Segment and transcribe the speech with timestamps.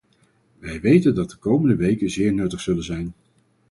[0.59, 3.13] Wij weten dat de komende weken zeer nuttig zullen zijn.